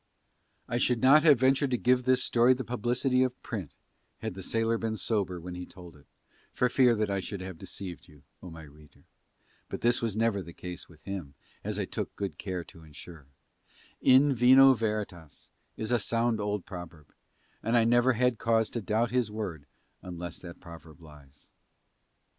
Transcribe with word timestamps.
I 0.67 0.79
should 0.79 0.99
not 0.99 1.21
have 1.21 1.39
ventured 1.39 1.69
to 1.69 1.77
give 1.77 2.05
this 2.05 2.23
story 2.23 2.53
the 2.55 2.63
publicity 2.63 3.21
of 3.21 3.39
print 3.43 3.75
had 4.17 4.33
the 4.33 4.41
sailor 4.41 4.79
been 4.79 4.97
sober 4.97 5.39
when 5.39 5.53
he 5.53 5.63
told 5.63 5.95
it, 5.95 6.07
for 6.51 6.69
fear 6.69 6.95
that 6.95 7.09
he 7.09 7.13
I 7.13 7.19
should 7.19 7.41
have 7.41 7.59
deceived 7.59 8.07
you, 8.07 8.23
O 8.41 8.49
my 8.49 8.63
reader; 8.63 9.03
but 9.69 9.81
this 9.81 10.01
was 10.01 10.17
never 10.17 10.41
the 10.41 10.53
case 10.55 10.89
with 10.89 11.03
him 11.03 11.35
as 11.63 11.77
I 11.77 11.85
took 11.85 12.15
good 12.15 12.39
care 12.39 12.63
to 12.63 12.81
ensure: 12.83 13.27
"in 14.01 14.33
vino 14.33 14.73
veritas" 14.73 15.49
is 15.77 15.91
a 15.91 15.99
sound 15.99 16.39
old 16.39 16.65
proverb, 16.65 17.13
and 17.61 17.77
I 17.77 17.83
never 17.83 18.13
had 18.13 18.39
cause 18.39 18.71
to 18.71 18.81
doubt 18.81 19.11
his 19.11 19.29
word 19.29 19.67
unless 20.01 20.39
that 20.39 20.59
proverb 20.59 20.99
lies. 20.99 21.49